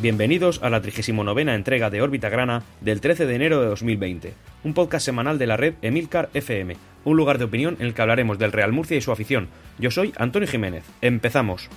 [0.00, 4.32] Bienvenidos a la 39 entrega de Órbita Grana del 13 de enero de 2020,
[4.64, 6.74] un podcast semanal de la red Emilcar FM,
[7.04, 9.48] un lugar de opinión en el que hablaremos del Real Murcia y su afición.
[9.78, 10.84] Yo soy Antonio Jiménez.
[11.02, 11.68] Empezamos.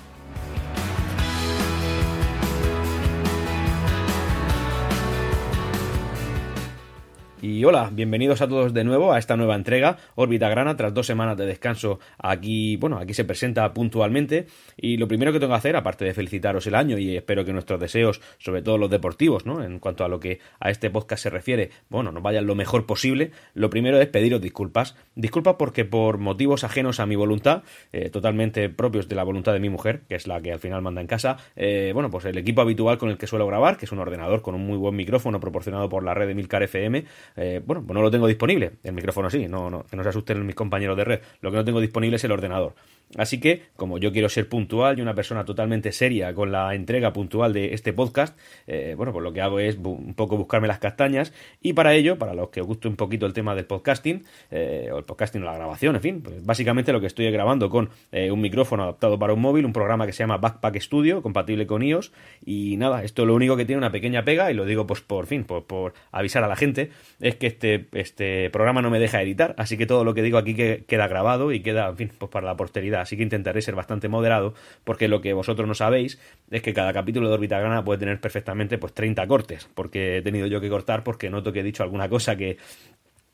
[7.43, 11.05] Y hola, bienvenidos a todos de nuevo a esta nueva entrega, Órbita Grana, tras dos
[11.05, 14.47] semanas de descanso aquí, bueno, aquí se presenta puntualmente
[14.77, 17.51] y lo primero que tengo que hacer, aparte de felicitaros el año y espero que
[17.51, 19.61] nuestros deseos, sobre todo los deportivos, ¿no?
[19.61, 22.85] En cuanto a lo que a este podcast se refiere, bueno, nos vayan lo mejor
[22.85, 24.95] posible, lo primero es pediros disculpas.
[25.15, 29.59] Disculpas porque por motivos ajenos a mi voluntad, eh, totalmente propios de la voluntad de
[29.59, 32.37] mi mujer, que es la que al final manda en casa, eh, bueno, pues el
[32.37, 34.95] equipo habitual con el que suelo grabar, que es un ordenador con un muy buen
[34.95, 37.03] micrófono proporcionado por la red de Milcar FM,
[37.35, 38.73] eh, bueno, pues no lo tengo disponible.
[38.83, 41.19] El micrófono sí, no, no, que no se asusten mis compañeros de red.
[41.41, 42.73] Lo que no tengo disponible es el ordenador.
[43.17, 47.13] Así que, como yo quiero ser puntual y una persona totalmente seria con la entrega
[47.13, 50.79] puntual de este podcast, eh, bueno, pues lo que hago es un poco buscarme las
[50.79, 54.23] castañas y para ello, para los que os guste un poquito el tema del podcasting,
[54.49, 57.69] eh, o el podcasting o la grabación, en fin, pues básicamente lo que estoy grabando
[57.69, 61.67] con un micrófono adaptado para un móvil, un programa que se llama Backpack Studio, compatible
[61.67, 62.11] con iOS,
[62.45, 65.27] y nada, esto lo único que tiene una pequeña pega, y lo digo pues por
[65.27, 66.91] fin, por, por avisar a la gente,
[67.23, 70.37] es que este, este programa no me deja editar, así que todo lo que digo
[70.37, 73.75] aquí queda grabado y queda, en fin, pues para la posteridad así que intentaré ser
[73.75, 76.19] bastante moderado, porque lo que vosotros no sabéis
[76.51, 80.21] es que cada capítulo de Órbita Grana puede tener perfectamente pues 30 cortes, porque he
[80.21, 82.57] tenido yo que cortar porque noto que he dicho alguna cosa que,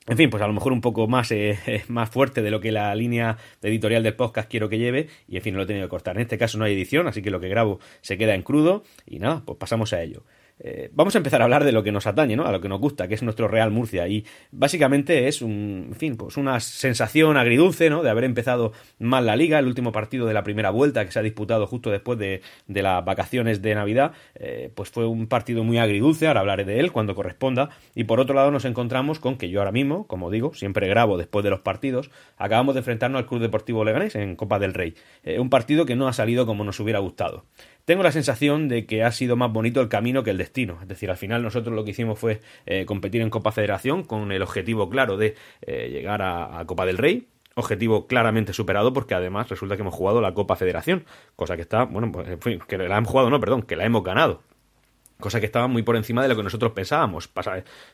[0.08, 2.72] en fin, pues a lo mejor un poco más, eh, más fuerte de lo que
[2.72, 5.90] la línea editorial del podcast quiero que lleve y en fin, lo he tenido que
[5.90, 6.16] cortar.
[6.18, 8.84] En este caso no hay edición, así que lo que grabo se queda en crudo
[9.08, 10.24] y nada, pues pasamos a ello.
[10.60, 12.46] Eh, vamos a empezar a hablar de lo que nos atañe, ¿no?
[12.46, 14.08] A lo que nos gusta, que es nuestro Real Murcia.
[14.08, 18.04] Y básicamente es un, en fin, pues una sensación agridulce, ¿no?
[18.04, 21.20] De haber empezado mal la liga, el último partido de la primera vuelta que se
[21.20, 25.78] ha disputado justo después de, las vacaciones de Navidad, eh, pues fue un partido muy
[25.78, 27.70] agridulce, ahora hablaré de él cuando corresponda.
[27.96, 31.18] Y por otro lado nos encontramos con que yo ahora mismo, como digo, siempre grabo
[31.18, 34.96] después de los partidos, acabamos de enfrentarnos al Club Deportivo Leganés en Copa del Rey.
[35.24, 37.46] Eh, un partido que no ha salido como nos hubiera gustado
[37.90, 40.78] tengo la sensación de que ha sido más bonito el camino que el destino.
[40.80, 44.32] Es decir, al final nosotros lo que hicimos fue eh, competir en Copa Federación con
[44.32, 45.34] el objetivo claro de
[45.64, 50.22] eh, llegar a, Copa del Rey, objetivo claramente superado porque además resulta que hemos jugado
[50.22, 51.04] la Copa Federación,
[51.36, 52.28] cosa que está, bueno, pues,
[52.68, 54.44] que la hemos jugado, no, perdón, que la hemos ganado
[55.20, 57.30] cosa que estaba muy por encima de lo que nosotros pensábamos.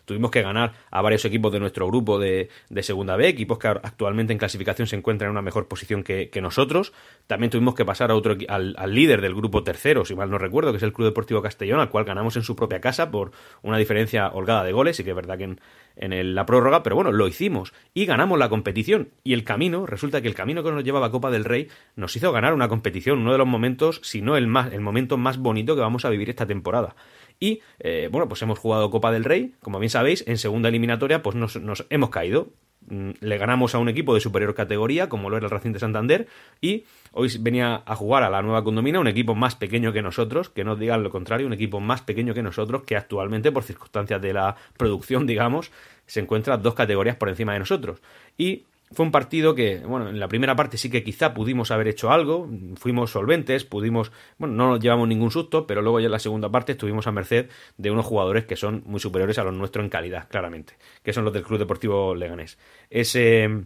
[0.05, 2.49] tuvimos que ganar a varios equipos de nuestro grupo de,
[2.81, 6.93] Segunda B, equipos que actualmente en clasificación se encuentran en una mejor posición que, nosotros.
[7.25, 10.71] También tuvimos que pasar a otro, al, líder del grupo tercero, si mal no recuerdo,
[10.71, 13.31] que es el Club Deportivo Castellón, al cual ganamos en su propia casa por
[13.63, 15.55] una diferencia holgada de goles, y que es verdad que
[15.95, 19.09] en, la prórroga, pero bueno, lo hicimos y ganamos la competición.
[19.23, 22.31] Y el camino, resulta que el camino que nos llevaba Copa del Rey nos hizo
[22.31, 25.73] ganar una competición, uno de los momentos, si no el, más, el momento más bonito
[25.73, 26.95] que vamos a vivir esta temporada.
[27.39, 31.21] Y eh, bueno, pues hemos jugado Copa del Rey, como bien sabéis, en segunda eliminatoria
[31.21, 32.49] pues nos, nos hemos caído.
[32.87, 35.79] Mm, le ganamos a un equipo de superior categoría, como lo era el Racing de
[35.79, 36.27] Santander,
[36.61, 40.49] y hoy venía a jugar a la nueva condomina un equipo más pequeño que nosotros,
[40.49, 44.21] que no digan lo contrario, un equipo más pequeño que nosotros, que actualmente, por circunstancias
[44.21, 45.71] de la producción, digamos,
[46.05, 48.01] se encuentra dos categorías por encima de nosotros.
[48.37, 51.87] Y fue un partido que, bueno, en la primera parte sí que quizá pudimos haber
[51.87, 56.11] hecho algo, fuimos solventes, pudimos, bueno, no nos llevamos ningún susto, pero luego ya en
[56.11, 59.53] la segunda parte estuvimos a merced de unos jugadores que son muy superiores a los
[59.53, 62.59] nuestros en calidad, claramente, que son los del Club Deportivo Leganés.
[62.89, 63.65] Ese mm,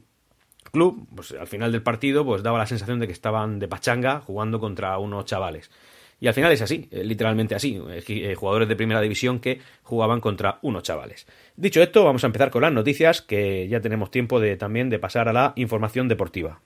[0.71, 4.21] club, pues al final del partido, pues daba la sensación de que estaban de pachanga
[4.21, 5.69] jugando contra unos chavales.
[6.19, 9.59] Y al final es así, eh, literalmente así, eh, eh, jugadores de primera división que
[9.83, 11.25] jugaban contra unos chavales.
[11.55, 14.99] Dicho esto, vamos a empezar con las noticias, que ya tenemos tiempo de también de
[14.99, 16.61] pasar a la información deportiva.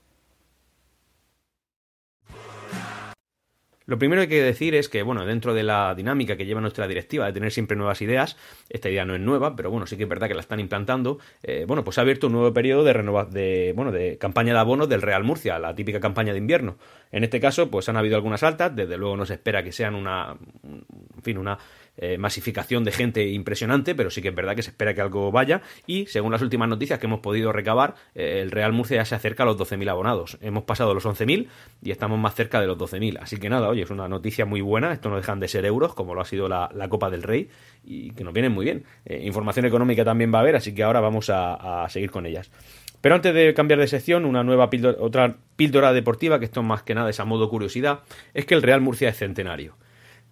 [3.86, 6.62] Lo primero que hay que decir es que, bueno, dentro de la dinámica que lleva
[6.62, 8.38] nuestra directiva de tener siempre nuevas ideas,
[8.70, 11.20] esta idea no es nueva, pero bueno, sí que es verdad que la están implantando,
[11.44, 14.60] eh, bueno, pues ha abierto un nuevo periodo de, renova de, bueno, de campaña de
[14.60, 16.78] abonos del Real Murcia, la típica campaña de invierno.
[17.12, 19.96] En este caso, pues han habido algunas altas, desde luego no se espera que sean
[19.96, 21.58] una, en fin, una
[21.98, 25.32] eh, masificación de gente impresionante, pero sí que es verdad que se espera que algo
[25.32, 25.62] vaya.
[25.86, 29.16] Y según las últimas noticias que hemos podido recabar, eh, el Real Murcia ya se
[29.16, 30.38] acerca a los 12.000 abonados.
[30.42, 31.48] Hemos pasado los 11.000
[31.84, 33.20] y estamos más cerca de los 12.000.
[33.22, 34.92] Así que nada, oye, es una noticia muy buena.
[34.92, 37.50] Esto no dejan de ser euros, como lo ha sido la, Copa del Rey,
[37.84, 38.84] y que nos vienen muy bien.
[39.06, 42.52] Eh, información económica también va a haber, así que ahora vamos a, seguir con ellas.
[43.02, 44.70] Pero antes de cambiar de sección, una nueva
[45.00, 48.00] otra píldora deportiva, que esto más que nada es a modo curiosidad,
[48.34, 49.76] es que el Real Murcia es centenario.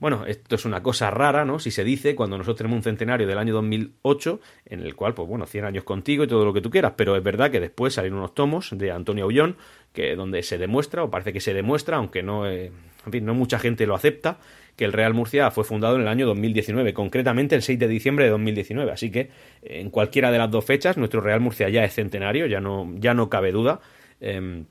[0.01, 1.59] Bueno, esto es una cosa rara, ¿no?
[1.59, 5.27] Si se dice cuando nosotros tenemos un centenario del año 2008, en el cual, pues
[5.29, 7.93] bueno, 100 años contigo y todo lo que tú quieras, pero es verdad que después
[7.93, 9.57] salieron unos tomos de Antonio Aullón,
[9.93, 12.71] que donde se demuestra, o parece que se demuestra, aunque no, eh,
[13.21, 14.39] no mucha gente lo acepta,
[14.75, 18.25] que el Real Murcia fue fundado en el año 2019, concretamente el 6 de diciembre
[18.25, 18.91] de 2019.
[18.91, 19.29] Así que
[19.61, 23.13] en cualquiera de las dos fechas, nuestro Real Murcia ya es centenario, ya no, ya
[23.13, 23.81] no cabe duda.
[24.19, 24.65] Em,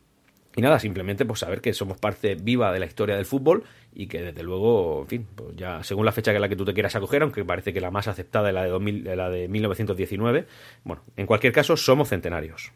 [0.56, 3.64] y nada, simplemente pues saber que somos parte viva de la historia del fútbol
[3.94, 6.64] y que desde luego, en fin, pues ya según la fecha que la que tú
[6.64, 9.48] te quieras acoger, aunque parece que la más aceptada es la de, 2000, la de
[9.48, 10.46] 1919,
[10.84, 12.72] bueno, en cualquier caso somos centenarios.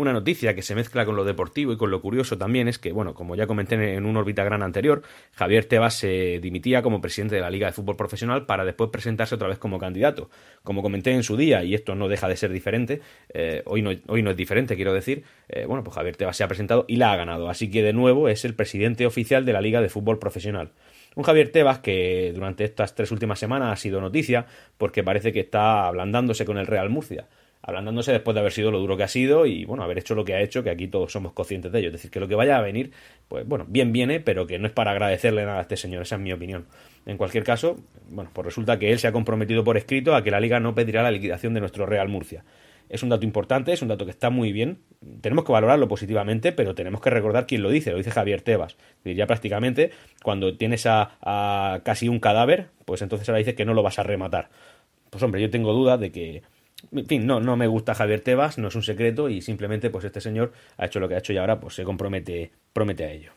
[0.00, 2.90] Una noticia que se mezcla con lo deportivo y con lo curioso también es que,
[2.90, 5.02] bueno, como ya comenté en un órbita gran anterior,
[5.32, 9.34] Javier Tebas se dimitía como presidente de la Liga de Fútbol Profesional para después presentarse
[9.34, 10.30] otra vez como candidato.
[10.62, 13.02] Como comenté en su día, y esto no deja de ser diferente,
[13.34, 16.44] eh, hoy, no, hoy no es diferente, quiero decir, eh, bueno, pues Javier Tebas se
[16.44, 17.50] ha presentado y la ha ganado.
[17.50, 20.70] Así que de nuevo es el presidente oficial de la Liga de Fútbol Profesional.
[21.14, 24.46] Un Javier Tebas que durante estas tres últimas semanas ha sido noticia
[24.78, 27.26] porque parece que está ablandándose con el Real Murcia
[27.70, 30.24] ablandándose después de haber sido lo duro que ha sido y bueno, haber hecho lo
[30.24, 31.88] que ha hecho, que aquí todos somos conscientes de ello.
[31.88, 32.92] Es decir, que lo que vaya a venir,
[33.28, 36.16] pues bueno, bien viene, pero que no es para agradecerle nada a este señor, esa
[36.16, 36.66] es mi opinión.
[37.06, 37.78] En cualquier caso,
[38.08, 40.74] bueno, pues resulta que él se ha comprometido por escrito a que la liga no
[40.74, 42.44] pedirá la liquidación de nuestro Real Murcia.
[42.90, 44.80] Es un dato importante, es un dato que está muy bien.
[45.20, 47.92] Tenemos que valorarlo positivamente, pero tenemos que recordar quién lo dice.
[47.92, 48.76] Lo dice Javier Tebas.
[49.04, 49.92] Ya prácticamente,
[50.24, 54.00] cuando tienes a, a casi un cadáver, pues entonces ahora dice que no lo vas
[54.00, 54.50] a rematar.
[55.08, 56.42] Pues hombre, yo tengo duda de que
[56.92, 60.04] en fin, no, no me gusta Javier Tebas, no es un secreto y simplemente pues
[60.04, 63.12] este señor ha hecho lo que ha hecho y ahora pues se compromete, promete a
[63.12, 63.32] ello.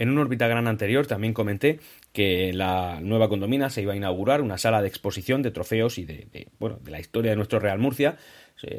[0.00, 1.78] En un órbita gran anterior también comenté
[2.14, 6.06] que la nueva condomina se iba a inaugurar una sala de exposición de trofeos y
[6.06, 8.16] de, bueno, de la historia de nuestro Real Murcia,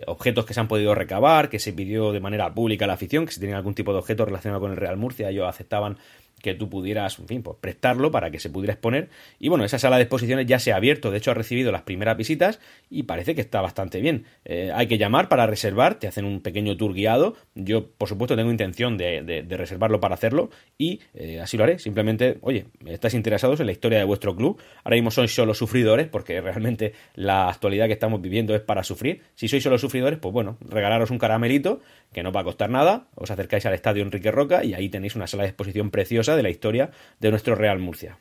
[0.07, 3.25] objetos que se han podido recabar, que se pidió de manera pública a la afición,
[3.25, 5.97] que si tenían algún tipo de objeto relacionado con el Real Murcia, ellos aceptaban
[6.41, 9.09] que tú pudieras, en fin, pues prestarlo para que se pudiera exponer.
[9.39, 11.83] Y bueno, esa sala de exposiciones ya se ha abierto, de hecho ha recibido las
[11.83, 14.25] primeras visitas y parece que está bastante bien.
[14.43, 17.35] Eh, hay que llamar para reservar, te hacen un pequeño tour guiado.
[17.55, 21.79] Yo, por supuesto, tengo intención de, reservarlo para hacerlo y eh, así lo haré.
[21.79, 24.59] Simplemente, oye, estáis interesados en la historia de vuestro club.
[24.83, 29.21] Ahora mismo sois solo sufridores porque realmente la actualidad que estamos viviendo es para sufrir.
[29.35, 31.79] Si sois solo sufridores, pues bueno, regalaros un caramelito
[32.11, 33.07] que no va a costar nada.
[33.15, 36.43] Os acercáis al estadio Enrique Roca y ahí tenéis una sala de exposición preciosa de
[36.43, 36.91] la historia
[37.21, 38.17] de nuestro Real Murcia.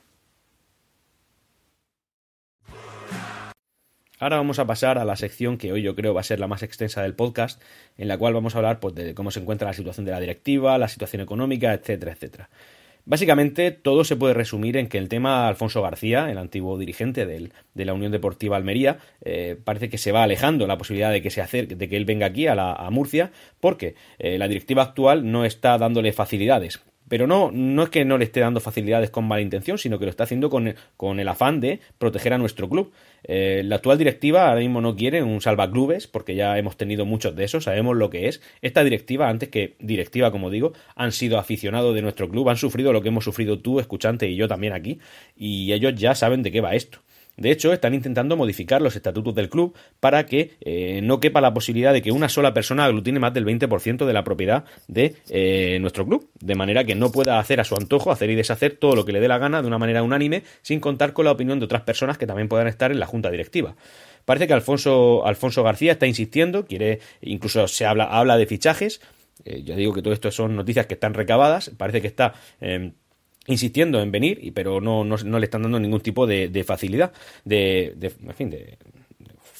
[4.21, 6.47] Ahora vamos a pasar a la sección que hoy yo creo va a ser la
[6.47, 7.61] más extensa del podcast,
[7.97, 10.21] en la cual vamos a hablar pues, de cómo se encuentra la situación de la
[10.21, 12.51] directiva, la situación económica, etcétera, etcétera.
[13.11, 17.85] Básicamente todo se puede resumir en que el tema Alfonso García, el antiguo dirigente de
[17.85, 21.41] la Unión Deportiva Almería, eh, parece que se va alejando la posibilidad de que se
[21.41, 25.45] acerque, de que él venga aquí a, la, Murcia, porque eh, la directiva actual no
[25.45, 26.81] está dándole facilidades
[27.11, 30.05] pero no, no es que no le esté dando facilidades con mala intención, sino que
[30.05, 32.93] lo está haciendo con, con el afán de proteger a nuestro club.
[33.25, 37.35] Eh, la actual directiva ahora mismo no quiere un salvaclubes, porque ya hemos tenido muchos
[37.35, 38.41] de esos, sabemos lo que es.
[38.63, 42.93] Esta directiva, antes que directiva, como digo, han sido aficionados de nuestro club, han sufrido
[42.93, 45.01] lo que hemos sufrido tú, escuchante, y yo también aquí,
[45.37, 47.01] y ellos ya saben de qué va esto.
[47.41, 51.55] De hecho, están intentando modificar los estatutos del club para que eh, no quepa la
[51.55, 55.79] posibilidad de que una sola persona aglutine más del 20% de la propiedad de eh,
[55.81, 58.95] nuestro club, de manera que no pueda hacer a su antojo, hacer y deshacer todo
[58.95, 61.59] lo que le dé la gana de una manera unánime, sin contar con la opinión
[61.59, 63.75] de otras personas que también puedan estar en la junta directiva.
[64.27, 69.01] Parece que Alfonso, Alfonso García está insistiendo, quiere, incluso se habla, habla de fichajes.
[69.47, 71.71] Eh, ya digo que todo esto son noticias que están recabadas.
[71.79, 72.93] Parece que está em,
[73.47, 77.13] insistiendo en venir, pero no, no, no, le están dando ningún tipo de, de facilidad,
[77.45, 78.79] de, de, en fin, de,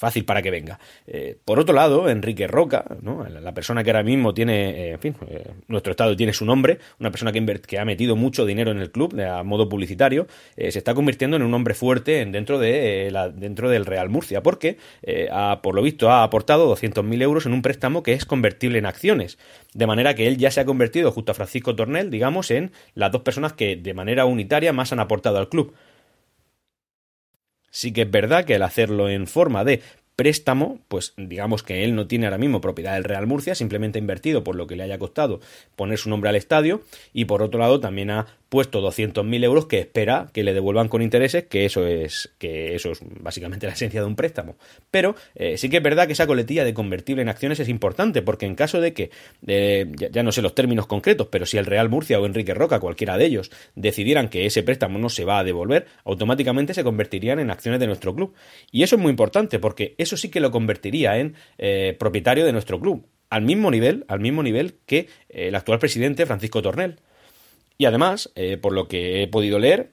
[0.01, 0.79] fácil para que venga.
[1.05, 3.23] Eh, por otro lado, Enrique Roca, ¿no?
[3.23, 6.79] la persona que ahora mismo tiene, eh, en fin, eh, nuestro estado tiene su nombre,
[6.99, 10.25] una persona que, ha metido mucho dinero en el club a modo publicitario,
[10.57, 14.77] se está convirtiendo en un hombre fuerte dentro, de, la, dentro del Real Murcia, porque
[15.31, 18.87] ha, por lo visto ha aportado 200.000 euros en un préstamo que es convertible en
[18.87, 19.37] acciones,
[19.73, 23.11] de manera que él ya se ha convertido, justo a Francisco Tornel, digamos, en las
[23.11, 25.75] dos personas que de manera unitaria más han aportado al club.
[27.71, 29.81] Sí que es verdad que el hacerlo en forma de
[30.15, 34.01] préstamo, pues digamos que él no tiene ahora mismo propiedad del Real Murcia, simplemente ha
[34.01, 35.39] invertido por lo que le haya costado
[35.75, 39.79] poner su nombre al estadio y por otro lado también ha puesto 200.000 euros que
[39.79, 44.01] espera que le devuelvan con intereses, que eso es que eso es básicamente la esencia
[44.01, 44.57] de un préstamo.
[44.91, 48.21] Pero eh, sí que es verdad que esa coletilla de convertible en acciones es importante,
[48.21, 49.09] porque en caso de que,
[49.47, 52.81] eh, ya, no sé los términos concretos, pero si el Real Murcia o Enrique Roca,
[52.81, 57.39] cualquiera de ellos, decidieran que ese préstamo no se va a devolver, automáticamente se convertirían
[57.39, 58.33] en acciones de nuestro club.
[58.69, 62.51] Y eso es muy importante, porque eso sí que lo convertiría en eh, propietario de
[62.51, 66.99] nuestro club al mismo nivel, al mismo nivel que el actual presidente Francisco Tornel.
[67.81, 69.89] Y además, por lo que he podido leer,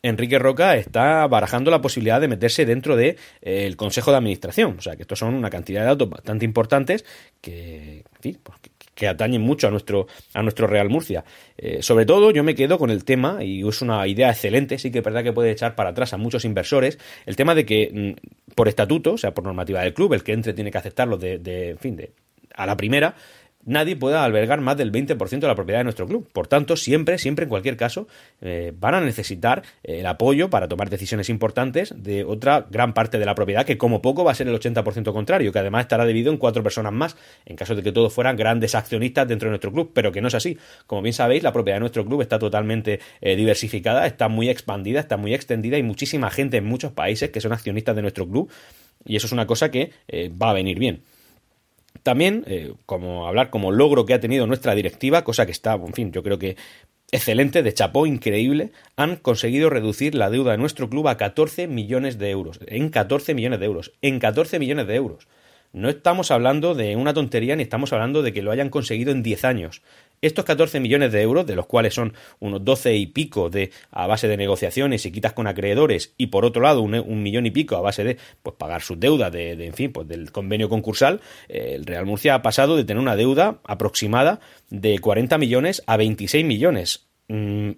[0.00, 4.76] Enrique Roca está barajando la posibilidad de meterse dentro del de, el Consejo de Administración.
[4.78, 7.04] O sea, que estos son una cantidad de datos bastante importantes
[7.42, 8.58] que, pues
[8.94, 11.26] que, atañen mucho a nuestro, a nuestro Real Murcia.
[11.58, 14.90] Eh, sobre todo, yo me quedo con el tema, y es una idea excelente, sí
[14.90, 17.90] que es verdad que puede echar para atrás a muchos inversores, el tema de que
[17.92, 21.18] mm, por estatuto, o sea, por normativa del club, el que entre tiene que aceptarlo
[21.18, 22.12] de, de en fin, de
[22.54, 23.16] a la primera,
[23.66, 26.28] nadie pueda albergar más del 20% de la propiedad de nuestro club.
[26.32, 28.06] Por tanto, siempre, siempre, en cualquier caso,
[28.40, 33.18] eh, van a necesitar eh, el apoyo para tomar decisiones importantes de otra gran parte
[33.18, 36.04] de la propiedad, que como poco va a ser el 80% contrario, que además estará
[36.04, 37.16] dividido en cuatro personas más,
[37.46, 40.28] en caso de que todos fueran grandes accionistas dentro de nuestro club, pero que no
[40.28, 40.58] es así.
[40.86, 45.00] Como bien sabéis, la propiedad de nuestro club está totalmente eh, diversificada, está muy expandida,
[45.00, 48.50] está muy extendida y muchísima gente en muchos países que son accionistas de nuestro club,
[49.04, 49.90] y eso es una cosa que
[50.40, 51.02] va a venir bien.
[52.04, 55.94] También, eh, como hablar como logro que ha tenido nuestra directiva, cosa que está, en
[55.94, 56.56] fin, yo creo que
[57.10, 62.18] excelente, de chapó, increíble, han conseguido reducir la deuda de nuestro club a 14 millones
[62.18, 62.60] de euros.
[62.66, 63.92] En 14 millones de euros.
[64.02, 65.28] En 14 millones de euros.
[65.72, 69.22] No estamos hablando de una tontería ni estamos hablando de que lo hayan conseguido en
[69.22, 69.82] 10 años.
[70.20, 74.06] Estos 14 millones de euros, de los cuales son unos 12 y pico de, a
[74.06, 77.76] base de negociaciones y quitas con acreedores, y por otro lado un, millón y pico
[77.76, 81.72] a base de pues, pagar sus deudas de, en fin, pues, del convenio concursal, eh,
[81.74, 84.40] el Real Murcia ha pasado de tener una deuda aproximada
[84.70, 87.06] de 40 millones a 26 millones.
[87.28, 87.72] Mm,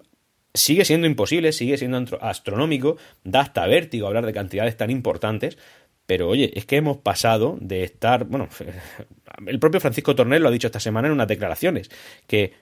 [0.53, 5.57] sigue siendo imposible, sigue siendo astronómico, da hasta vértigo hablar de cantidades tan importantes,
[6.05, 8.49] pero oye, es que hemos pasado de estar, bueno,
[9.45, 11.89] el propio Francisco Tornel lo ha dicho esta semana en unas declaraciones,
[12.27, 12.53] que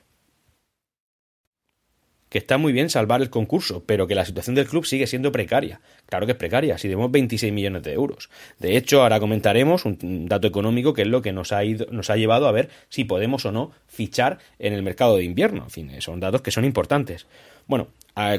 [2.36, 5.32] que está muy bien salvar el concurso, pero que la situación del club sigue siendo
[5.32, 5.80] precaria.
[6.06, 8.30] Claro que es precaria, si debemos 26 millones de euros.
[8.60, 12.10] De hecho, ahora comentaremos un dato económico que es lo que nos ha, ido, nos
[12.10, 15.64] ha llevado a ver si podemos o no fichar en el mercado de invierno.
[15.64, 17.26] En fin, son datos que son importantes.
[17.68, 17.88] Bueno,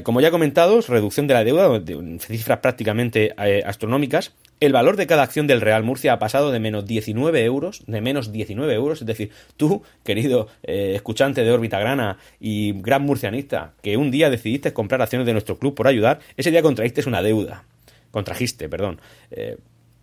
[0.03, 4.33] como ya he comentado, reducción de la deuda de cifras prácticamente eh, astronómicas.
[4.59, 8.01] El valor de cada acción del Real Murcia ha pasado de menos 19 euros, de
[8.01, 13.73] menos 19 euros, es decir, tú, querido eh, escuchante de órbita grana y gran murcianista,
[13.83, 17.21] que un día decidiste comprar acciones de nuestro club por ayudar, ese día contraíste una
[17.21, 17.65] deuda,
[18.09, 18.99] contrajiste, perdón.
[19.29, 19.57] Eh,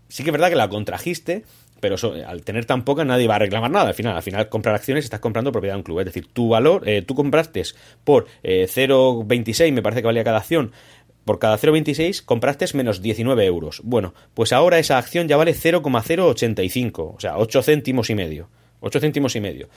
[0.07, 1.43] sí que es verdad que la contrajiste,
[1.85, 3.89] pero al tener tan poca nadie va a reclamar nada.
[3.89, 6.01] Al final, al final comprar acciones estás comprando propiedad de un club.
[6.01, 7.63] Es decir, tu valor, eh, tú compraste
[8.05, 10.73] por 0,26, me parece que valía cada acción,
[11.27, 13.83] por cada 0,26 compraste menos 19 euros.
[13.85, 18.49] Bueno, pues ahora esa acción ya vale 0,085, o sea, 8 céntimos y medio.
[18.81, 19.69] 8 céntimos y medio.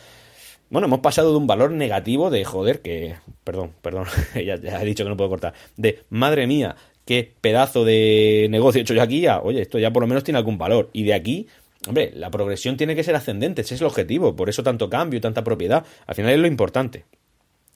[0.70, 3.16] Bueno, hemos pasado de un valor negativo de joder, que.
[3.44, 5.54] Perdón, perdón, ya, he dicho que no puedo cortar.
[5.76, 9.26] De madre mía, qué pedazo de negocio he hecho yo aquí.
[9.28, 10.90] oye, esto ya por lo menos tiene algún valor.
[10.94, 11.48] Y de aquí,
[11.88, 14.36] hombre, la progresión tiene que ser ascendente, ese es el objetivo.
[14.36, 15.86] Por eso tanto cambio, tanta propiedad.
[16.06, 17.06] Al final es lo importante.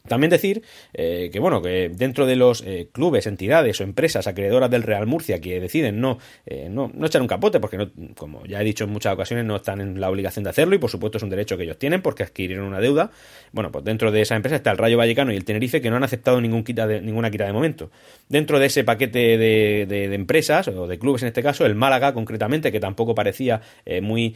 [0.08, 4.70] También decir eh, que, bueno, que dentro de los eh, clubes, entidades o empresas acreedoras
[4.72, 8.46] del Real Murcia que deciden no, eh, no, no, echar un capote, porque, no, como
[8.46, 10.90] ya he dicho en muchas ocasiones, no están en la obligación de hacerlo y, por
[10.90, 13.12] supuesto, es un derecho que ellos tienen porque adquirieron una deuda.
[13.52, 15.98] Bueno, pues dentro de esa empresa está el Rayo Vallecano y el Tenerife que no
[15.98, 17.92] han aceptado ningún quita de, ninguna quita de momento.
[18.28, 22.14] Dentro de ese paquete de, de, empresas, o de clubes en este caso, el Málaga
[22.14, 23.62] concretamente, que tampoco parecía
[24.02, 24.36] muy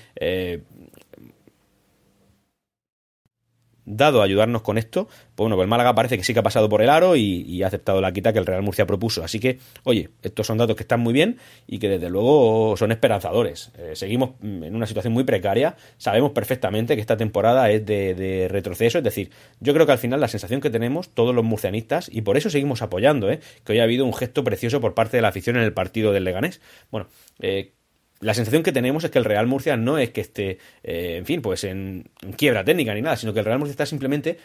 [3.85, 6.43] dado a ayudarnos con esto, pues bueno, pues el Málaga parece que sí que ha
[6.43, 9.23] pasado por el aro y, ha aceptado la quita que el Real Murcia propuso.
[9.23, 11.37] Así que, oye, estos son datos que están muy bien
[11.67, 13.71] y que desde luego son esperanzadores.
[13.77, 18.97] Eh, seguimos en una situación muy precaria, sabemos perfectamente que esta temporada es de, retroceso,
[18.97, 22.21] es decir, yo creo que al final la sensación que tenemos todos los murcianistas, y
[22.21, 23.39] por eso seguimos apoyando, ¿eh?
[23.63, 26.11] que hoy ha habido un gesto precioso por parte de la afición en el partido
[26.11, 26.61] del Leganés.
[26.91, 27.07] Bueno,
[27.39, 27.73] eh,
[28.21, 31.25] la sensación que tenemos es que el Real Murcia no es que esté, eh, en
[31.25, 34.37] fin, pues en, quiebra técnica ni nada, sino que el Real Murcia está simplemente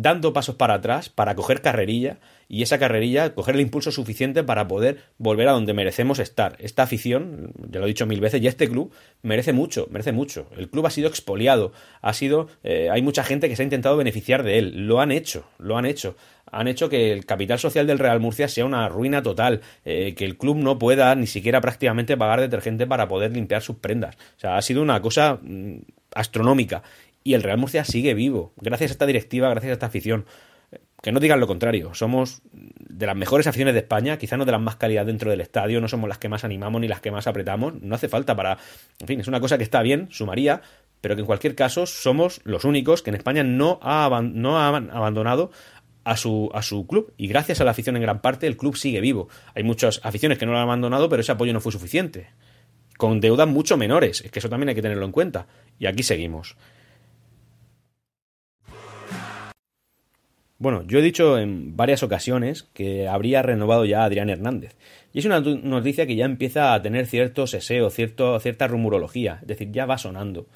[0.00, 4.68] dando pasos para atrás para coger carrerilla y esa carrerilla coger el impulso suficiente para
[4.68, 6.56] poder volver a donde merecemos estar.
[6.60, 10.48] Esta afición, ya lo he dicho mil veces, y este club merece mucho, merece mucho.
[10.56, 13.96] El club ha sido expoliado, ha sido, eh, hay mucha gente que se ha intentado
[13.96, 16.16] beneficiar de él, lo han hecho, lo han hecho
[16.50, 20.24] han hecho que el capital social del Real Murcia sea una ruina total, eh, que
[20.24, 24.16] el club no pueda ni siquiera prácticamente pagar detergente para poder limpiar sus prendas.
[24.36, 25.78] O sea, ha sido una cosa mm,
[26.14, 26.82] astronómica.
[27.24, 30.26] Y el Real Murcia sigue vivo, gracias a esta directiva, gracias a esta afición.
[31.02, 34.52] Que no digan lo contrario, somos de las mejores aficiones de España, quizá no de
[34.52, 37.10] las más calidad dentro del estadio, no somos las que más animamos ni las que
[37.10, 38.58] más apretamos, no hace falta para...
[38.98, 40.60] En fin, es una cosa que está bien, sumaría,
[41.00, 44.90] pero que en cualquier caso somos los únicos que en España no, ha, no han
[44.90, 45.52] abandonado
[46.02, 47.14] a su, a su club.
[47.16, 49.28] Y gracias a la afición en gran parte, el club sigue vivo.
[49.54, 52.30] Hay muchas aficiones que no lo han abandonado, pero ese apoyo no fue suficiente.
[52.98, 54.22] con deudas mucho menores.
[54.22, 55.46] Es que eso también hay que tenerlo en cuenta.
[55.78, 56.56] Y aquí seguimos.
[60.60, 64.74] Bueno, yo he dicho en varias ocasiones que habría renovado ya a Adrián Hernández.
[65.12, 69.38] Y es una noticia que ya empieza a tener cierto seseo, cierto, cierta rumorología.
[69.42, 70.48] Es decir, ya va sonando.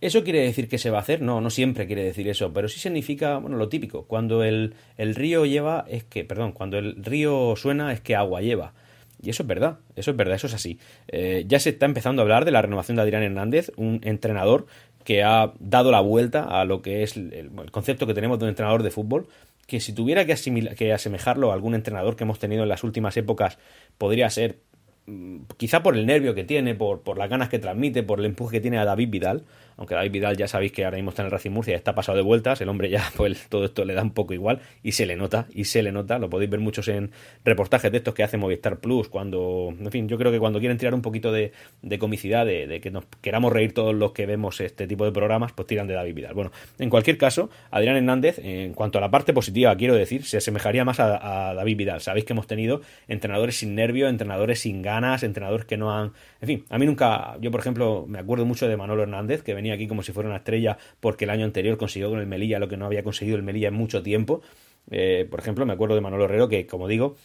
[0.00, 1.22] ¿Eso quiere decir que se va a hacer?
[1.22, 4.06] No, no siempre quiere decir eso, pero sí significa, bueno, lo típico.
[4.06, 8.40] Cuando el, el río lleva, es que, perdón, cuando el río suena es que agua
[8.40, 8.74] lleva.
[9.20, 10.78] Y eso es verdad, eso es verdad, eso es así.
[11.08, 14.66] Eh, ya se está empezando a hablar de la renovación de Adrián Hernández, un entrenador
[15.08, 18.50] que ha dado la vuelta a lo que es el, concepto que tenemos de un
[18.50, 19.26] entrenador de fútbol,
[19.66, 20.34] que si tuviera que,
[20.76, 23.56] que asemejarlo a algún entrenador que hemos tenido en las últimas épocas,
[23.96, 24.58] podría ser
[25.06, 28.26] mm, quizá por el nervio que tiene, por, por las ganas que transmite, por el
[28.26, 29.44] empuje que tiene a David Vidal,
[29.78, 32.16] aunque David Vidal ya sabéis que ahora mismo está en el Racing Murcia está pasado
[32.16, 35.06] de vueltas, el hombre ya pues todo esto le da un poco igual y se
[35.06, 37.12] le nota, y se le nota, lo podéis ver muchos en
[37.44, 40.76] reportajes de estos que hace Movistar Plus, cuando, en fin, yo creo que cuando quieren
[40.76, 41.52] tirar un poquito de,
[41.98, 45.66] comicidad, de, que nos queramos reír todos los que vemos este tipo de programas, pues
[45.66, 46.34] tiran de David Vidal.
[46.34, 50.38] Bueno, en cualquier caso, Adrián Hernández, en cuanto a la parte positiva, quiero decir, se
[50.38, 52.00] asemejaría más a, a David Vidal.
[52.00, 56.12] Sabéis que hemos tenido entrenadores sin nervio, entrenadores sin ganas, entrenadores que no han...
[56.40, 59.54] En fin, a mí nunca, yo por ejemplo, me acuerdo mucho de Manolo Hernández, que
[59.54, 62.58] venía aquí como si fuera una estrella porque el año anterior consiguió con el Melilla
[62.58, 64.42] lo que no había conseguido el Melilla en mucho tiempo.
[64.90, 67.16] Eh, por ejemplo, me acuerdo de Manolo Herrero que, como digo,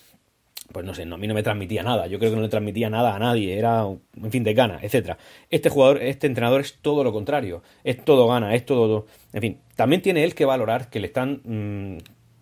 [0.71, 2.07] pues no sé, a mí no me transmitía nada.
[2.07, 3.57] Yo creo que no le transmitía nada a nadie.
[3.57, 5.17] Era, en fin, de gana, etcétera.
[5.49, 7.61] Este jugador, este entrenador es todo lo contrario.
[7.83, 9.05] Es todo gana, es todo.
[9.33, 11.41] En fin, también tiene él que valorar que le están.
[11.43, 11.97] Mm,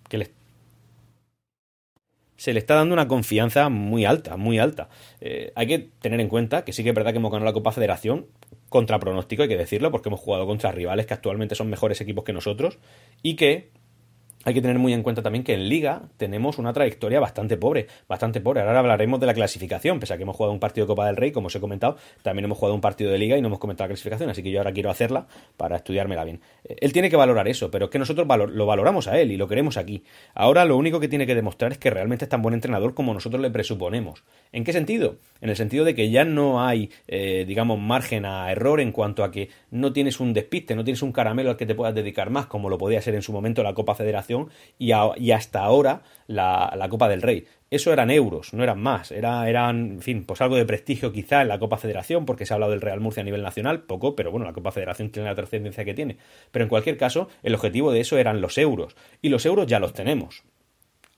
[0.08, 0.32] que le,
[2.38, 4.90] se le está dando una confianza muy alta, muy alta.
[5.20, 7.54] Eh, hay que tener en cuenta que sí que es verdad que hemos ganado la
[7.54, 8.28] Copa Federación,
[8.72, 12.24] contra pronóstico, hay que decirlo, porque hemos jugado contra rivales que actualmente son mejores equipos
[12.24, 12.80] que nosotros
[13.22, 13.70] y que
[14.44, 17.88] hay que tener muy en cuenta también que en Liga tenemos una trayectoria bastante pobre,
[18.08, 18.62] bastante pobre.
[18.62, 21.16] Ahora hablaremos de la clasificación, pese a que hemos jugado un partido de Copa del
[21.16, 23.60] Rey, como os he comentado, también hemos jugado un partido de Liga y no hemos
[23.60, 26.42] comentado la clasificación, así que yo ahora quiero hacerla para estudiármela bien.
[26.64, 29.38] Eh, él tiene que valorar eso, pero es que nosotros lo valoramos a él y
[29.38, 30.04] lo queremos aquí.
[30.34, 33.14] Ahora lo único que tiene que demostrar es que realmente es tan buen entrenador como
[33.14, 34.24] nosotros le presuponemos.
[34.52, 35.18] ¿En qué sentido?
[35.40, 39.24] En el sentido de que ya no hay, eh, digamos, margen a error en cuanto
[39.24, 42.30] a que no tienes un despiste, no tienes un caramelo al que te puedas dedicar
[42.30, 44.31] más, como lo podía ser en su momento la Copa Federación
[44.78, 44.92] y,
[45.32, 47.46] hasta ahora la, Copa del Rey.
[47.70, 49.12] Eso eran euros, no eran más.
[49.12, 52.54] Era, eran, en fin, pues algo de prestigio quizá en la Copa Federación, porque se
[52.54, 55.30] ha hablado del Real Murcia a nivel nacional, poco, pero bueno, la Copa Federación tiene
[55.30, 56.18] la trascendencia que tiene.
[56.52, 58.96] Pero en cualquier caso, el objetivo de eso eran los euros.
[59.22, 60.44] Y los euros ya los tenemos.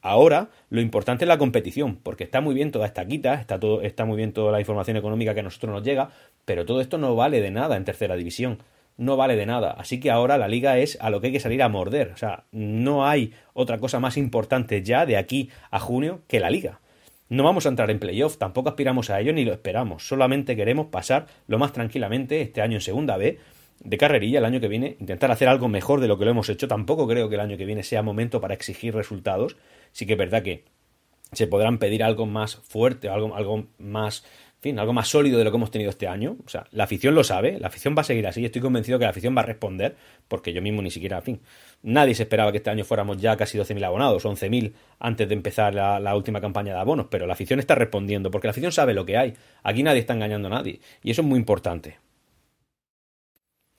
[0.02, 3.82] Ahora lo importante es la competición, porque está muy bien toda esta quita, está, todo,
[3.82, 6.10] está muy bien toda la información económica que a nosotros nos llega,
[6.44, 8.60] pero todo esto no vale de nada en tercera división
[8.98, 9.72] no vale de nada.
[9.72, 12.12] Así que ahora la liga es a lo que hay que salir a morder.
[12.14, 16.50] O sea, no hay otra cosa más importante ya de aquí a junio que la
[16.50, 16.80] liga.
[17.30, 20.08] No vamos a entrar en playoff, tampoco aspiramos a ello ni lo esperamos.
[20.08, 23.40] Solamente queremos pasar lo más tranquilamente este año en segunda B
[23.80, 26.50] de carrerilla el año que viene, intentar hacer algo mejor de lo que lo hemos
[26.50, 26.68] hecho.
[26.68, 29.58] Tampoco creo que el año que viene sea momento para exigir resultados.
[29.92, 30.66] Sí que es verdad que
[31.32, 34.24] se podrán pedir algo más fuerte, algo, algo más
[34.64, 36.38] fin, algo más sólido de lo que hemos tenido este año.
[36.46, 38.44] O sea, la afición lo sabe, la afición va a seguir así.
[38.44, 39.96] Estoy convencido que la afición va a responder,
[40.28, 41.42] porque yo mismo ni siquiera, en fin,
[41.84, 45.76] nadie se esperaba que este año fuéramos ya casi 12.000 abonados, 11.000 antes de empezar
[45.76, 48.94] la, la, última campaña de abonos, pero la afición está respondiendo, porque la afición sabe
[48.94, 49.34] lo que hay.
[49.62, 51.98] Aquí nadie está engañando a nadie, y eso es muy importante.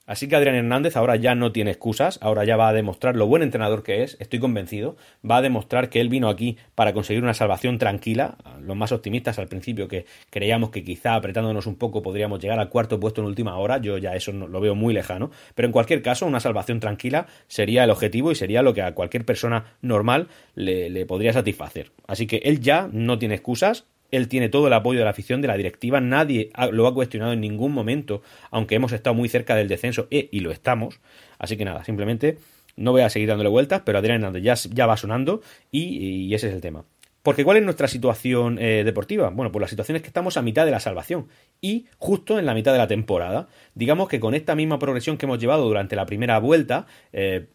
[0.06, 3.26] Así que Adrián Hernández ahora ya no tiene excusas, ahora ya va a demostrar lo
[3.26, 4.96] buen entrenador que es, estoy convencido,
[5.28, 9.38] va a demostrar que él vino aquí para conseguir una salvación tranquila, los más optimistas
[9.38, 13.28] al principio que creíamos que quizá apretándonos un poco podríamos llegar al cuarto puesto en
[13.28, 16.80] última hora, yo ya eso lo veo muy lejano, pero en cualquier caso una salvación
[16.80, 21.32] tranquila sería el objetivo y sería lo que a cualquier persona normal le, le podría
[21.32, 21.92] satisfacer.
[22.06, 25.40] Así que él ya no tiene excusas, él tiene todo el apoyo de la afición,
[25.40, 29.54] de la directiva, nadie lo ha cuestionado en ningún momento, aunque hemos estado muy cerca
[29.54, 31.00] del descenso, e, y lo estamos.
[31.38, 32.38] Así que nada, simplemente
[32.76, 36.48] no voy a seguir dándole vueltas, pero Adrián Hernández ya, ya va sonando y, ese
[36.48, 36.84] es el tema.
[37.22, 39.30] Porque ¿cuál es nuestra situación eh, deportiva?
[39.30, 41.28] Bueno, pues la situación es que estamos a mitad de la salvación
[41.60, 43.48] y justo en la mitad de la temporada.
[43.74, 47.46] Digamos que con esta misma progresión que hemos llevado durante la primera vuelta, eh,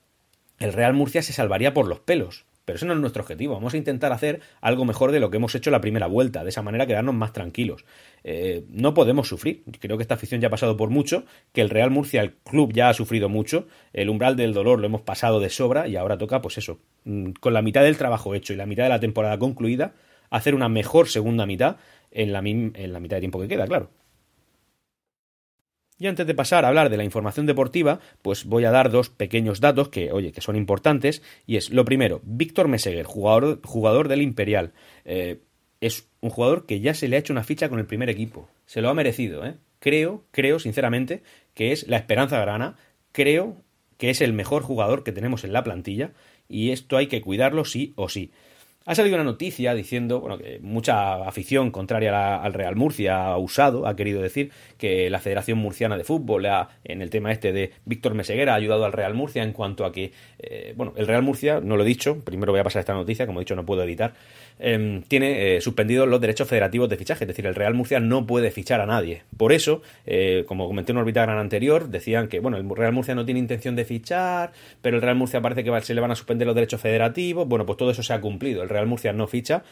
[0.58, 2.45] el Real Murcia se salvaría por los pelos.
[2.65, 3.56] Pero ese no es nuestro objetivo.
[3.56, 6.43] Vamos a intentar hacer algo mejor de lo que hemos hecho la primera vuelta.
[6.43, 7.86] De esa manera quedarnos más tranquilos.
[8.24, 9.63] Eh, no podemos sufrir.
[9.80, 11.26] Creo que esta afición ya ha pasado por mucho.
[11.52, 13.67] Que el Real Murcia, el club, ya ha sufrido mucho.
[13.91, 15.88] El umbral del dolor lo hemos pasado de sobra.
[15.88, 16.80] Y ahora toca, pues eso.
[17.06, 19.93] Mm, con la mitad del trabajo hecho y la mitad de la temporada concluida.
[20.30, 21.78] Hacer una mejor segunda mitad
[22.12, 23.89] en la, en la mitad de tiempo que queda, claro.
[26.00, 29.10] Y antes de pasar a hablar de la información deportiva, pues voy a dar dos
[29.10, 31.22] pequeños datos que, oye, que son importantes.
[31.46, 34.72] Y es, lo primero, Víctor Meseguer, jugador, jugador del Imperial.
[35.04, 35.42] Eh,
[35.82, 38.50] es un jugador que ya se le ha hecho una ficha con el primer equipo.
[38.66, 39.56] Se lo ha merecido, ¿eh?
[39.80, 41.22] Creo, creo sinceramente
[41.54, 42.76] que es la esperanza grana.
[43.12, 43.58] Creo
[43.98, 46.14] que es el mejor jugador que tenemos en la plantilla
[46.48, 48.32] y esto hay que cuidarlo sí o sí.
[48.89, 53.86] Ha salido una noticia diciendo, bueno, que mucha afición contraria al Real Murcia ha usado,
[53.86, 54.49] ha querido decir
[54.80, 56.47] que la Federación Murciana de Fútbol,
[56.84, 59.91] en el tema este de Víctor Meseguera, ha ayudado al Real Murcia en cuanto a
[59.91, 62.95] que, eh, bueno, el Real Murcia, no lo he dicho, primero voy a pasar esta
[62.95, 64.15] noticia, como he dicho no puedo editar,
[64.58, 68.25] em, tiene eh, suspendidos los derechos federativos de fichaje, es decir, el Real Murcia no
[68.25, 69.21] puede fichar a nadie.
[69.38, 73.13] Por eso, eh, como comenté en un gran anterior, decían que, bueno, el Real Murcia
[73.13, 76.15] no tiene intención de fichar, pero el Real Murcia parece que se le van a
[76.15, 78.63] suspender los derechos federativos, bueno, pues todo eso se ha cumplido.
[78.63, 79.63] El Real Murcia no ficha,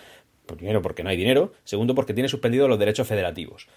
[0.46, 3.67] primero porque no hay dinero, segundo porque tiene suspendidos los derechos federativos.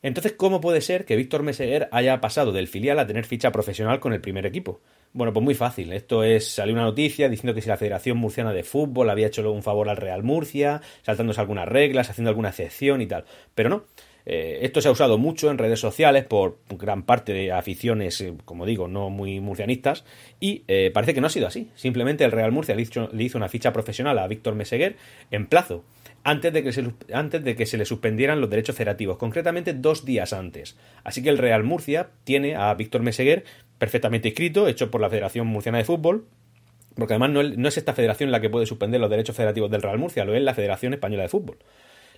[0.00, 3.98] Entonces, ¿cómo puede ser que Víctor Meseguer haya pasado del filial a tener ficha profesional
[3.98, 4.80] con el primer equipo?
[5.12, 5.92] Bueno, pues muy fácil.
[5.92, 9.50] Esto es, salió una noticia diciendo que si la Federación Murciana de Fútbol había hecho
[9.50, 13.24] un favor al Real Murcia, saltándose algunas reglas, haciendo alguna excepción y tal.
[13.56, 13.84] Pero no,
[14.30, 18.34] eh, esto se ha usado mucho en redes sociales por gran parte de aficiones, eh,
[18.44, 20.04] como digo, no muy murcianistas,
[20.38, 21.70] y eh, parece que no ha sido así.
[21.76, 24.96] Simplemente el Real Murcia le hizo, una ficha profesional a Víctor Meseguer
[25.30, 25.82] en plazo,
[26.24, 30.04] antes de, que se, antes de que se le suspendieran los derechos federativos, concretamente dos
[30.04, 30.76] días antes.
[31.04, 33.44] Así que el Real Murcia tiene a Víctor Meseguer
[33.78, 36.26] perfectamente inscrito, hecho por la Federación Murciana de Fútbol,
[36.96, 39.80] porque además no, no, es esta federación la que puede suspender los derechos federativos del
[39.80, 41.56] Real Murcia, lo es la Federación Española de Fútbol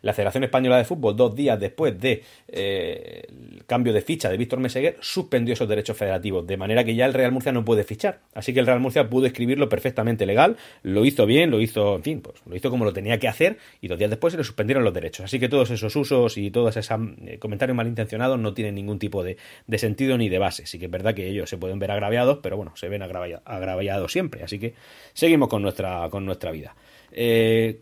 [0.02, 3.22] la Federación Española de Fútbol, dos días después de, eh,
[3.66, 7.14] cambio de ficha de Víctor Meseguer, suspendió esos derechos federativos, de manera que ya el
[7.14, 8.20] Real Murcia no puede fichar.
[8.34, 12.02] Así que el Real Murcia pudo escribirlo perfectamente legal, lo hizo bien, lo hizo, en
[12.02, 14.44] fin, pues lo hizo como lo tenía que hacer y dos días después se le
[14.44, 15.24] suspendieron los derechos.
[15.24, 19.22] Así que todos esos usos y todos esos eh, comentarios malintencionados no tienen ningún tipo
[19.22, 19.36] de,
[19.78, 20.66] sentido ni de base.
[20.66, 24.12] Sí que es verdad que ellos se pueden ver agraviados, pero bueno, se ven agraviados
[24.12, 24.42] siempre.
[24.42, 24.74] Así que
[25.12, 26.74] seguimos con nuestra, con nuestra vida.
[27.12, 27.80] Eh,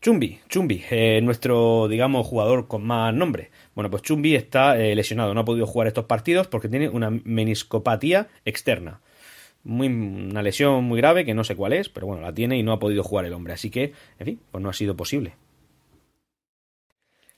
[0.00, 3.50] Chumbi, Chumbi, eh, nuestro, digamos, jugador con más nombre.
[3.74, 7.10] Bueno, pues Chumbi está eh, lesionado, no ha podido jugar estos partidos porque tiene una
[7.10, 9.00] meniscopatía externa.
[9.64, 12.62] Muy, una lesión muy grave que no sé cuál es, pero bueno, la tiene y
[12.62, 13.54] no ha podido jugar el hombre.
[13.54, 15.34] Así que, en fin, pues no ha sido posible.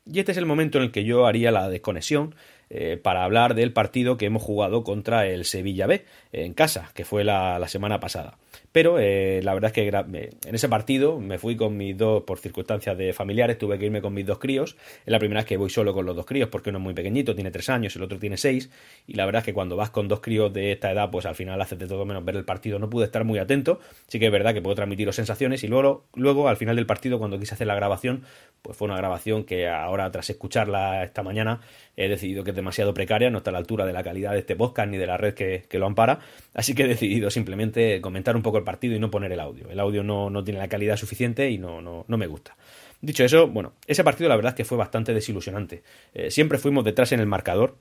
[0.04, 2.34] Y este es el momento en el que yo haría la desconexión
[2.68, 7.06] eh, para hablar del partido que hemos jugado contra el Sevilla B en casa, que
[7.06, 8.36] fue la semana pasada.
[8.72, 12.38] Pero eh, la verdad es que en ese partido me fui con mis dos, por
[12.38, 14.76] circunstancias de familiares, tuve que irme con mis dos críos.
[15.04, 16.94] Es la primera vez que voy solo con los dos críos, porque uno es muy
[16.94, 18.70] pequeñito, tiene tres años, el otro tiene seis.
[19.08, 21.34] Y la verdad es que cuando vas con dos críos de esta edad, pues al
[21.34, 22.78] final haces de todo menos ver el partido.
[22.78, 25.64] No pude estar muy atento, sí que es verdad que puedo transmitiros sensaciones.
[25.64, 28.22] Y luego, luego al final del partido, cuando quise hacer la grabación,
[28.62, 31.60] pues fue una grabación que ahora, tras escucharla esta mañana,
[31.96, 34.38] he decidido que es demasiado precaria, no está a la altura de la calidad de
[34.38, 36.20] este podcast ni de la red que, que lo ampara.
[36.54, 39.68] Así que he decidido simplemente comentar un poco partido y no poner el audio.
[39.70, 42.56] El audio no, no tiene la calidad suficiente y no, no, no, me gusta.
[43.00, 45.82] Dicho eso, bueno, ese partido la verdad es que fue bastante desilusionante.
[46.14, 47.76] Eh, siempre fuimos detrás en el marcador,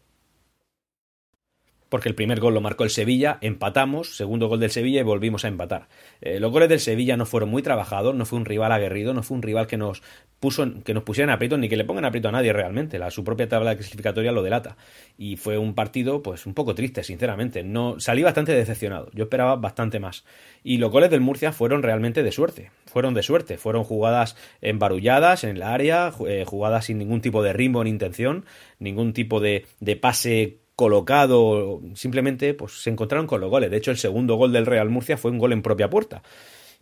[1.90, 5.44] porque el primer gol lo marcó el Sevilla, empatamos, segundo gol del Sevilla y volvimos
[5.44, 5.88] a empatar.
[6.22, 9.24] Eh, los goles del Sevilla no fueron muy trabajados, no fue un rival aguerrido, no
[9.24, 10.02] fue un rival que nos
[10.40, 13.24] puso que nos pusieran aprieto ni que le pongan aprieto a nadie realmente, la, su
[13.24, 14.78] propia tabla clasificatoria lo delata.
[15.18, 19.10] Y fue un partido pues un poco triste, sinceramente, no salí bastante decepcionado.
[19.14, 20.24] Yo esperaba bastante más.
[20.64, 25.44] Y los goles del Murcia fueron realmente de suerte, fueron de suerte, fueron jugadas embarulladas
[25.44, 28.46] en el área, eh, jugadas sin ningún tipo de ritmo ni intención,
[28.80, 33.70] ningún tipo de, de pase colocado, simplemente pues se encontraron con los goles.
[33.70, 36.24] De hecho, el segundo gol del Real Murcia fue un gol en propia puerta.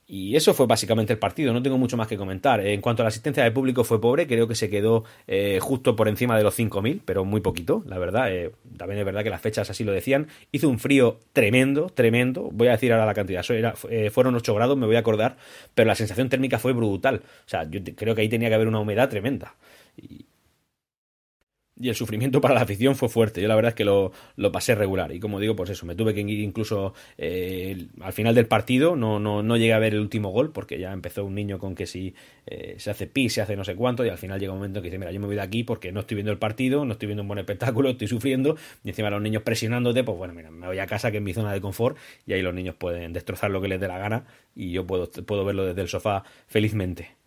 [0.06, 2.64] Y eso fue básicamente el partido, no tengo mucho más que comentar.
[2.64, 5.96] En cuanto a la asistencia de público fue pobre, creo que se quedó eh, justo
[5.96, 8.32] por encima de los 5.000, pero muy poquito, la verdad.
[8.32, 10.28] Eh, también es verdad que las fechas así lo decían.
[10.52, 12.50] Hizo un frío tremendo, tremendo.
[12.54, 13.44] Voy a decir ahora la cantidad,
[13.90, 15.38] eh, fueron 8 grados, me voy a acordar,
[15.74, 17.24] pero la sensación térmica fue brutal.
[17.26, 19.56] O sea, yo creo que ahí tenía que haber una humedad tremenda.
[21.80, 23.42] Y el sufrimiento para la afición fue fuerte.
[23.42, 24.12] Yo la verdad es que lo,
[24.52, 25.12] pasé regular.
[25.14, 28.96] Y como digo, pues eso, me tuve que ir incluso eh, al final del partido.
[28.96, 31.76] No, no, no llegué a ver el último gol porque ya empezó un niño con
[31.76, 34.06] que si eh, se hace pis, se hace no sé cuánto.
[34.06, 35.92] Y al final llega un momento que dice, mira, yo me voy de aquí porque
[35.92, 38.56] no estoy viendo el partido, no estoy viendo un buen espectáculo, estoy sufriendo.
[38.84, 41.34] Y encima los niños presionándote, pues bueno, mira, me voy a casa que es mi
[41.34, 41.98] zona de confort.
[42.26, 44.26] Y ahí los niños pueden destrozar lo que les dé la gana.
[44.56, 47.18] Y yo puedo, puedo verlo desde el sofá felizmente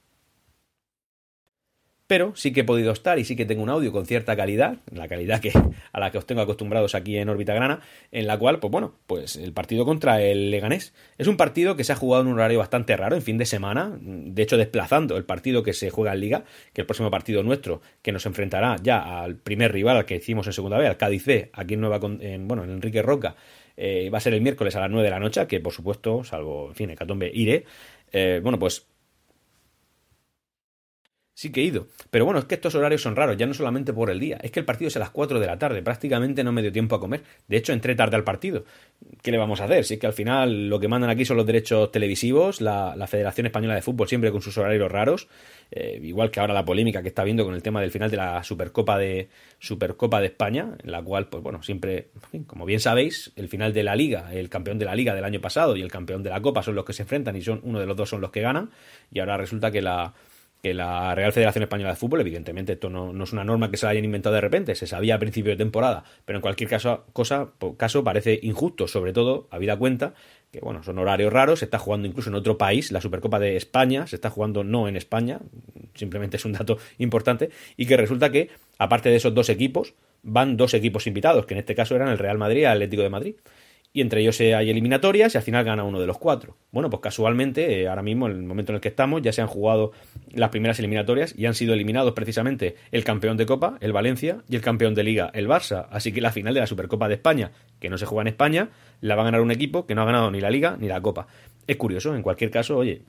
[2.10, 4.78] pero sí que he podido estar y sí que tengo un audio con cierta calidad,
[4.92, 5.52] la calidad que,
[5.92, 8.96] a la que os tengo acostumbrados aquí en órbita grana, en la cual, pues bueno,
[9.06, 12.34] pues el partido contra el Leganés es un partido que se ha jugado en un
[12.34, 16.12] horario bastante raro, en fin de semana, de hecho desplazando el partido que se juega
[16.12, 20.04] en Liga, que el próximo partido nuestro, que nos enfrentará ya al primer rival al
[20.04, 23.02] que hicimos en segunda vez, al Cádiz B, aquí en Nueva, en, bueno, en Enrique
[23.02, 23.36] Roca,
[23.76, 26.24] eh, va a ser el miércoles a las 9 de la noche, que por supuesto,
[26.24, 27.66] salvo, en fin, Hecatombe, iré.
[28.12, 28.89] Eh, bueno, pues
[31.34, 31.86] Sí que he ido.
[32.10, 34.38] Pero bueno, es que estos horarios son raros, ya no solamente por el día.
[34.42, 35.82] Es que el partido es a las 4 de la tarde.
[35.82, 37.22] Prácticamente no me dio tiempo a comer.
[37.48, 38.64] De hecho, entré tarde al partido.
[39.22, 39.84] ¿Qué le vamos a hacer?
[39.84, 43.46] Si es que al final lo que mandan aquí son los derechos televisivos, la, Federación
[43.46, 45.28] Española de Fútbol siempre con sus horarios raros.
[45.70, 48.16] Eh, igual que ahora la polémica que está habiendo con el tema del final de
[48.16, 52.08] la Supercopa de, Supercopa de España, en la cual, pues bueno, siempre,
[52.46, 55.40] como bien sabéis, el final de la Liga, el campeón de la Liga del año
[55.40, 57.80] pasado y el campeón de la Copa son los que se enfrentan y son uno
[57.80, 58.70] de los dos son los que ganan.
[59.10, 60.12] Y ahora resulta que la
[60.62, 63.86] que la Real Federación Española de Fútbol, evidentemente esto no, es una norma que se
[63.86, 67.04] la hayan inventado de repente, se sabía a principio de temporada, pero en cualquier caso,
[67.12, 70.14] cosa, caso parece injusto, sobre todo, habida cuenta
[70.50, 73.56] que bueno, son horarios raros, se está jugando incluso en otro país, la Supercopa de
[73.56, 75.40] España, se está jugando no en España,
[75.94, 80.56] simplemente es un dato importante, y que resulta que, aparte de esos dos equipos, van
[80.56, 83.10] dos equipos invitados, que en este caso eran el Real Madrid y el Atlético de
[83.10, 83.34] Madrid
[83.92, 86.56] y entre ellos hay eliminatorias y al final gana uno de los cuatro.
[86.70, 89.42] Bueno, pues casualmente, eh, ahora mismo, en el momento en el que estamos, ya se
[89.42, 89.92] han jugado
[90.32, 94.54] las primeras eliminatorias y han sido eliminados precisamente el campeón de Copa, el Valencia, y
[94.54, 95.88] el campeón de Liga, el Barça.
[95.90, 97.50] Así que la final de la Supercopa de España,
[97.80, 100.06] que no se juega en España, la va a ganar un equipo que no ha
[100.06, 101.26] ganado ni la Liga ni la Copa.
[101.66, 103.02] Es curioso, en cualquier caso, oye,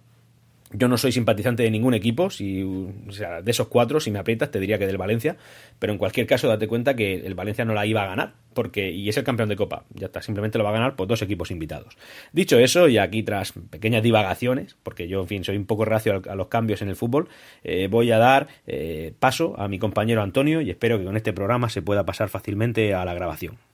[0.74, 4.20] yo no soy simpatizante de ningún equipo, si, o sea, de esos cuatro, si me
[4.20, 5.38] aprietas, te diría que del Valencia,
[5.80, 8.92] pero en cualquier caso, date cuenta que el Valencia no la iba a ganar, porque,
[8.92, 11.22] y es el campeón de Copa, ya está, simplemente lo va a ganar por dos
[11.22, 11.98] equipos invitados.
[12.32, 16.22] Dicho eso, y aquí tras pequeñas divagaciones, porque yo, en fin, soy un poco racio
[16.28, 17.30] a los cambios en el fútbol,
[17.64, 21.34] eh, voy a dar eh, paso a mi compañero Antonio y espero que con este
[21.34, 23.71] programa se pueda pasar fácilmente a la grabación.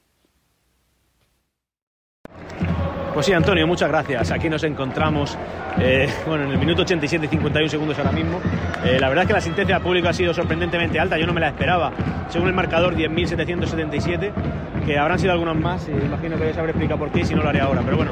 [3.17, 4.29] Pues sí, Antonio, muchas gracias.
[4.29, 5.35] Aquí nos encontramos,
[5.79, 8.39] eh, bueno, en el minuto 87 y 51 segundos ahora mismo.
[8.85, 11.41] Eh, la verdad es que la asistencia pública ha sido sorprendentemente alta, yo no me
[11.41, 11.91] la esperaba.
[12.29, 14.31] Según el marcador, 10.777,
[14.85, 17.49] que habrán sido algunos más, imagino que ya sabré explicar por qué, si no lo
[17.49, 17.81] haré ahora.
[17.83, 18.11] Pero bueno,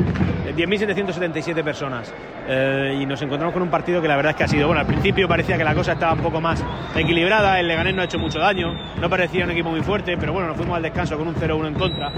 [0.58, 2.12] 10.777 personas.
[2.48, 4.80] Eh, y nos encontramos con un partido que la verdad es que ha sido, bueno,
[4.80, 6.64] al principio parecía que la cosa estaba un poco más
[6.96, 10.34] equilibrada, el Leganés no ha hecho mucho daño, no parecía un equipo muy fuerte, pero
[10.34, 12.12] bueno, nos fuimos al descanso con un 0-1 en contra.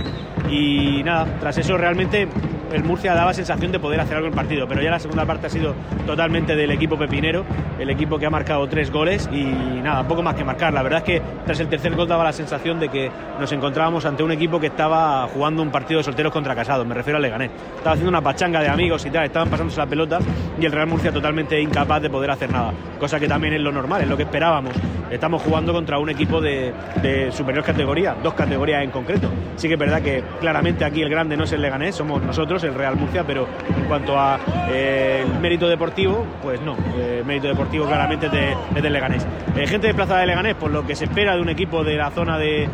[0.50, 2.30] Y nada, tras eso realmente
[2.78, 5.26] el Murcia daba sensación de poder hacer algo en el partido, pero ya la segunda
[5.26, 5.74] parte ha sido
[6.06, 7.44] totalmente del equipo pepinero,
[7.80, 10.74] el equipo que ha marcado tres goles y nada, poco más que marcar.
[10.74, 14.06] La verdad es que tras el tercer gol daba la sensación de que nos encontrábamos
[14.06, 17.24] ante un equipo que estaba jugando un partido de solteros contra casados, me refiero al
[17.24, 17.50] Leganés.
[17.78, 20.20] Estaba haciendo una pachanga de amigos y tal, estaban pasándose la pelota
[20.60, 23.72] y el Real Murcia totalmente incapaz de poder hacer nada, cosa que también es lo
[23.72, 24.74] normal, es lo que esperábamos.
[25.10, 29.30] Estamos jugando contra un equipo de, de superior categoría, dos categorías en concreto.
[29.56, 32.62] Sí que es verdad que claramente aquí el grande no es el Leganés, somos nosotros,
[32.68, 37.48] el Real Murcia, pero en cuanto a eh, el mérito deportivo, pues no, el mérito
[37.48, 39.26] deportivo claramente es de, Leganés.
[39.56, 41.96] Eh, gente de Plaza de Leganés, por lo que se espera de un equipo de
[41.96, 42.70] la zona de,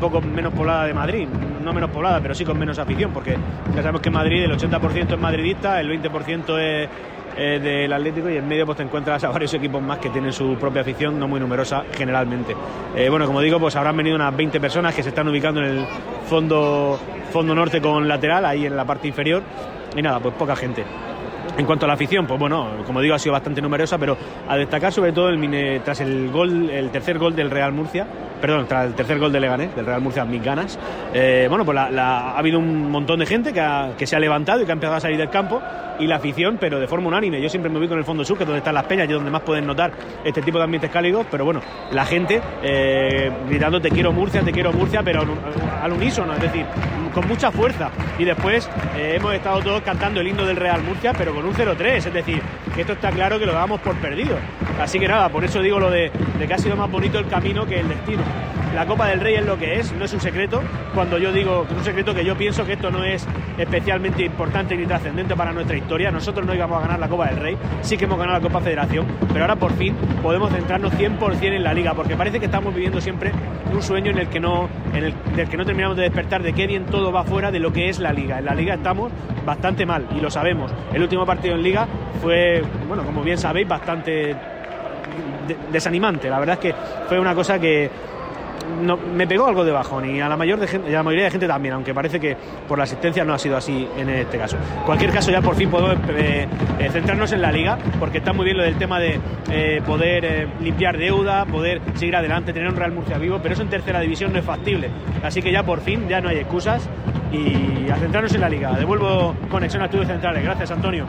[0.00, 1.28] poco menos poblada de Madrid,
[1.62, 3.36] no menos poblada, pero sí con menos afición, porque
[3.74, 6.88] ya sabemos que en Madrid el 80% es madridista, el 20% es
[7.36, 10.56] del Atlético y en medio pues te encuentras a varios equipos más que tienen su
[10.56, 12.54] propia afición, no muy numerosa generalmente.
[12.94, 15.66] Eh, bueno, como digo, pues habrán venido unas 20 personas que se están ubicando en
[15.66, 15.86] el
[16.28, 16.98] fondo,
[17.32, 19.42] fondo norte con lateral, ahí en la parte inferior,
[19.94, 20.84] y nada, pues poca gente.
[21.58, 24.56] En cuanto a la afición, pues bueno, como digo, ha sido bastante numerosa, pero a
[24.56, 28.06] destacar sobre todo el, tras el gol, el tercer gol del Real Murcia,
[28.40, 30.78] perdón, tras el tercer gol de Leganés, del Real Murcia, mis ganas,
[31.14, 34.72] eh, bueno, pues ha habido un montón de gente que, se ha levantado y que
[34.72, 35.62] ha empezado a salir del campo
[35.98, 37.40] y la afición, pero de forma unánime.
[37.40, 39.12] Yo siempre me ubico en el fondo sur, que es donde están las peñas y
[39.12, 39.92] donde más pueden notar
[40.24, 41.60] este tipo de ambientes cálidos, pero bueno,
[41.92, 45.24] la gente eh, gritando te quiero Murcia, te quiero Murcia, pero
[45.82, 46.66] al unísono, es decir,
[47.12, 47.90] con mucha fuerza.
[48.18, 51.54] Y después eh, hemos estado todos cantando el himno del Real Murcia, pero con un
[51.54, 52.42] 0-3, es decir,
[52.74, 54.36] que esto está claro que lo damos por perdido.
[54.80, 56.10] Así que nada, por eso digo lo de
[56.46, 58.22] que ha sido más bonito el camino que el destino.
[58.76, 60.60] La Copa del Rey es lo que es, no es un secreto.
[60.94, 64.22] Cuando yo digo que es un secreto que yo pienso que esto no es especialmente
[64.22, 66.10] importante ni trascendente para nuestra historia.
[66.10, 68.60] Nosotros no íbamos a ganar la Copa del Rey, sí que hemos ganado la Copa
[68.60, 72.74] Federación, pero ahora por fin podemos centrarnos 100% en la liga, porque parece que estamos
[72.74, 73.32] viviendo siempre
[73.72, 76.52] un sueño en el que no, en el, del que no terminamos de despertar, de
[76.52, 78.40] qué bien todo va fuera de lo que es la liga.
[78.40, 79.10] En la liga estamos
[79.46, 80.70] bastante mal y lo sabemos.
[80.92, 81.88] El último partido en liga
[82.20, 84.36] fue, bueno, como bien sabéis, bastante
[85.72, 86.28] desanimante.
[86.28, 86.74] La verdad es que
[87.08, 87.90] fue una cosa que
[89.14, 91.74] me pegó algo de bajón y a la, mayor de la mayoría de gente también,
[91.74, 92.36] aunque parece que
[92.68, 94.56] por la asistencia no ha sido así en este caso.
[94.84, 96.46] Cualquier caso, ya por fin podemos eh,
[96.78, 99.18] eh, centrarnos en la liga, porque está muy bien lo del tema de
[99.50, 103.70] eh, poder limpiar deuda, poder seguir adelante, tener un Real Murcia vivo, pero eso en
[103.70, 104.90] tercera división no es factible.
[105.22, 106.88] Así que ya por fin, ya no hay excusas
[107.32, 108.72] y a centrarnos en la liga.
[108.72, 110.44] Devuelvo conexión a estudios centrales.
[110.44, 111.06] Gracias, Antonio.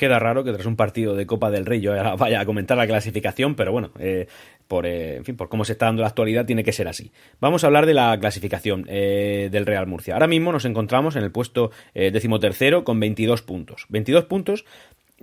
[0.00, 2.86] Queda raro que tras un partido de Copa del Rey yo vaya a comentar la
[2.86, 4.26] clasificación, pero bueno, eh,
[4.66, 7.12] por, eh, en fin, por cómo se está dando la actualidad tiene que ser así.
[7.38, 10.14] Vamos a hablar de la clasificación eh, del Real Murcia.
[10.14, 13.84] Ahora mismo nos encontramos en el puesto decimotercero con 22 puntos.
[13.90, 14.64] 22 puntos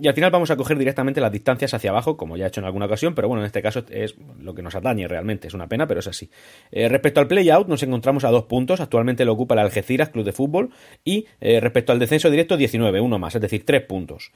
[0.00, 2.60] y al final vamos a coger directamente las distancias hacia abajo, como ya he hecho
[2.60, 5.54] en alguna ocasión, pero bueno, en este caso es lo que nos atañe realmente, es
[5.54, 6.30] una pena, pero es así.
[6.70, 10.24] Eh, respecto al play-out, nos encontramos a dos puntos, actualmente lo ocupa el Algeciras Club
[10.24, 10.70] de Fútbol,
[11.04, 14.30] y eh, respecto al descenso directo, 19, uno más, es decir, tres puntos.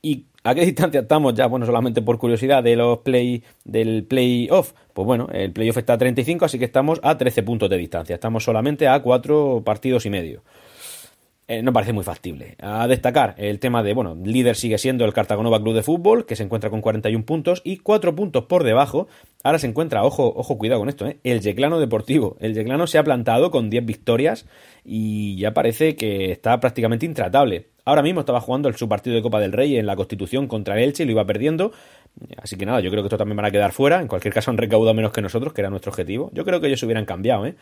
[0.00, 1.46] ¿Y a qué distancia estamos ya?
[1.46, 4.72] Bueno, solamente por curiosidad de los play del playoff.
[4.92, 8.14] Pues bueno, el playoff está a 35, así que estamos a 13 puntos de distancia.
[8.14, 10.42] Estamos solamente a cuatro partidos y medio.
[11.50, 12.56] Eh, no parece muy factible.
[12.60, 16.36] A destacar el tema de, bueno, líder sigue siendo el Cartagonova Club de Fútbol, que
[16.36, 19.08] se encuentra con 41 puntos y 4 puntos por debajo.
[19.42, 21.20] Ahora se encuentra, ojo, ojo, cuidado con esto, ¿eh?
[21.24, 22.36] el Yeclano Deportivo.
[22.40, 24.44] El Yeclano se ha plantado con 10 victorias
[24.84, 27.68] y ya parece que está prácticamente intratable.
[27.88, 30.76] Ahora mismo estaba jugando el, su partido de Copa del Rey en la Constitución contra
[30.76, 31.72] el Elche y lo iba perdiendo.
[32.36, 34.02] Así que nada, yo creo que esto también van a quedar fuera.
[34.02, 36.30] En cualquier caso han recaudado menos que nosotros, que era nuestro objetivo.
[36.34, 37.54] Yo creo que ellos hubieran cambiado, ¿eh?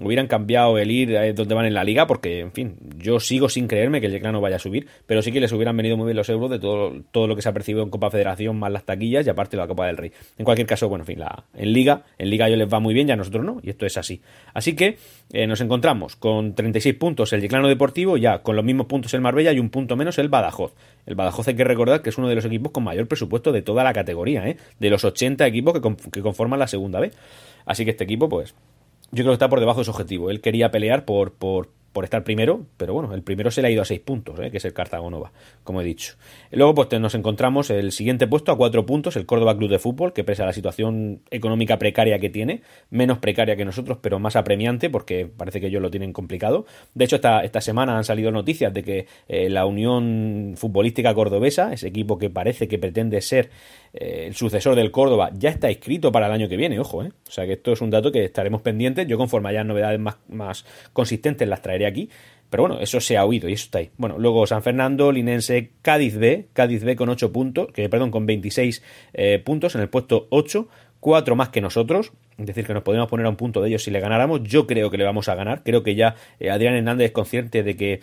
[0.00, 3.50] Hubieran cambiado el ir eh, donde van en la liga, porque, en fin, yo sigo
[3.50, 6.06] sin creerme que el Yeclano vaya a subir, pero sí que les hubieran venido muy
[6.06, 8.72] bien los euros de todo, todo lo que se ha percibido en Copa Federación, más
[8.72, 10.12] las taquillas y aparte la Copa del Rey.
[10.38, 12.94] En cualquier caso, bueno, en fin, la, en liga, en liga ellos les va muy
[12.94, 14.22] bien y a nosotros no, y esto es así.
[14.54, 14.96] Así que
[15.32, 19.20] eh, nos encontramos con 36 puntos el Yeclano Deportivo, ya con los mismos puntos el
[19.20, 20.74] Marbella y un punto menos el Badajoz.
[21.06, 23.62] El Badajoz hay que recordar que es uno de los equipos con mayor presupuesto de
[23.62, 24.56] toda la categoría, ¿eh?
[24.78, 25.80] de los 80 equipos
[26.12, 27.10] que, conforman la segunda B.
[27.66, 28.54] Así que este equipo, pues,
[29.10, 30.30] yo creo que está por debajo de su objetivo.
[30.30, 33.70] Él quería pelear por, por, por estar primero, pero bueno, el primero se le ha
[33.70, 34.50] ido a 6 puntos, ¿eh?
[34.50, 36.14] que es el Cartagonova, como he dicho.
[36.50, 40.12] Luego pues nos encontramos el siguiente puesto a 4 puntos, el Córdoba Club de Fútbol,
[40.12, 44.34] que pese a la situación económica precaria que tiene, menos precaria que nosotros, pero más
[44.34, 46.66] apremiante, porque parece que ellos lo tienen complicado.
[46.94, 51.72] De hecho, esta, esta semana han salido noticias de que eh, la Unión Futbolística Cordobesa,
[51.72, 53.50] ese equipo que parece que pretende ser
[53.92, 57.12] eh, el sucesor del Córdoba, ya está inscrito para el año que viene, ojo, ¿eh?
[57.28, 59.06] O sea que esto es un dato que estaremos pendientes.
[59.06, 62.10] Yo conforme haya novedades más, más consistentes las traeré aquí.
[62.50, 63.90] Pero bueno, eso se ha oído y eso está ahí.
[63.96, 68.26] Bueno, luego San Fernando, Linense, Cádiz B, Cádiz B con 8 puntos, que perdón, con
[68.26, 68.82] 26
[69.14, 70.68] eh, puntos en el puesto 8,
[71.00, 73.82] 4 más que nosotros, es decir, que nos podemos poner a un punto de ellos
[73.82, 74.42] si le ganáramos.
[74.44, 75.62] Yo creo que le vamos a ganar.
[75.64, 78.00] Creo que ya eh, Adrián Hernández es consciente de que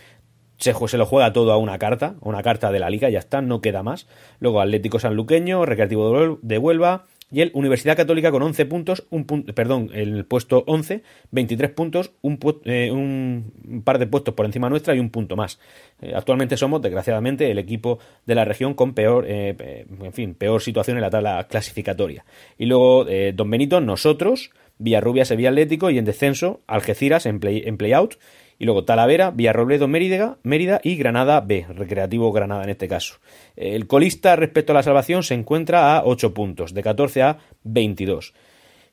[0.58, 3.20] se, se, lo juega todo a una carta, a una carta de la liga, ya
[3.20, 4.08] está, no queda más.
[4.40, 9.54] Luego Atlético Sanluqueño, Recreativo de Huelva, y el Universidad Católica con 11 puntos, un punto,
[9.56, 14.94] perdón, el puesto 11, 23 puntos, un, eh, un, par de puestos por encima nuestra
[14.94, 15.60] y un punto más.
[16.02, 20.62] Eh, actualmente somos, desgraciadamente, el equipo de la región con peor, eh, en fin, peor
[20.62, 22.26] situación en la tabla clasificatoria.
[22.58, 27.78] Y luego, Don Benito, nosotros, Villarrubia, Sevilla Atlético y en descenso, Algeciras en play, en
[27.78, 28.16] play out
[28.62, 33.16] y luego Talavera, Villarrobledo, Mérida, Mérida y Granada B, Recreativo Granada en este caso.
[33.56, 38.36] El colista respecto a la salvación se encuentra a 8 puntos, de 14 a 22.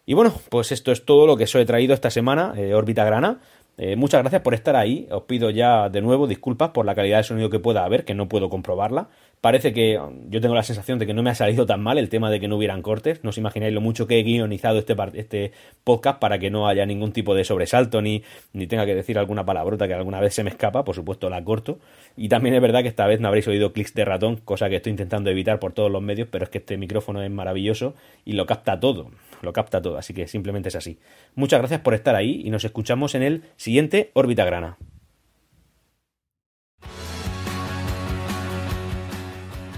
[0.06, 3.04] Y bueno, pues esto es todo lo que os he traído esta semana, eh, órbita
[3.04, 3.40] grana.
[3.76, 5.06] Eh, muchas gracias por estar ahí.
[5.10, 8.14] Os pido ya de nuevo disculpas por la calidad de sonido que pueda haber, que
[8.14, 9.10] no puedo comprobarla.
[9.40, 12.08] Parece que yo tengo la sensación de que no me ha salido tan mal el
[12.08, 13.22] tema de que no hubieran cortes.
[13.22, 15.52] No os imagináis lo mucho que he guionizado este, este
[15.84, 19.44] podcast para que no haya ningún tipo de sobresalto ni, ni tenga que decir alguna
[19.44, 20.84] palabrota que alguna vez se me escapa.
[20.84, 21.78] Por supuesto, la corto.
[22.16, 24.76] Y también es verdad que esta vez no habréis oído clics de ratón, cosa que
[24.76, 28.32] estoy intentando evitar por todos los medios, pero es que este micrófono es maravilloso y
[28.32, 29.10] lo capta todo.
[29.40, 30.98] Lo capta todo, así que simplemente es así.
[31.36, 34.78] Muchas gracias por estar ahí y nos escuchamos en el siguiente Órbita Grana.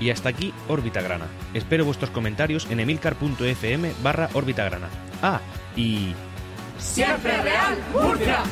[0.00, 1.26] Y hasta aquí Órbita Grana.
[1.54, 4.88] Espero vuestros comentarios en emilcar.fm barra Órbita Grana.
[5.22, 5.40] Ah,
[5.76, 6.14] y...
[6.78, 8.42] ¡Siempre Real Murcia!